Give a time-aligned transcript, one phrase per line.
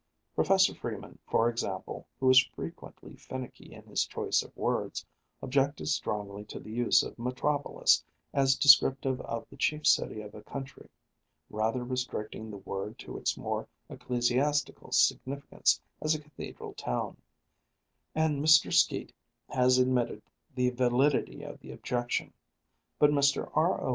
[0.33, 5.05] Professor Freeman, for example, who is frequently finicky in his choice of words,
[5.43, 8.03] objected strongly to the use of metropolis
[8.33, 10.89] as descriptive of the chief city of a country,
[11.51, 17.15] rather restricting the word to its more ecclesiastical significance as a cathedral town,
[18.15, 18.73] and Mr.
[18.73, 19.13] Skeat
[19.49, 20.23] has admitted
[20.55, 22.33] the validity of the objection.
[22.97, 23.51] But Mr.
[23.55, 23.79] R.
[23.79, 23.89] O.